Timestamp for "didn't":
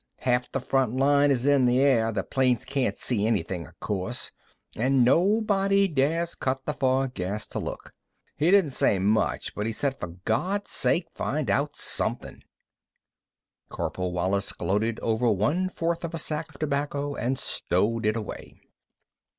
8.49-8.71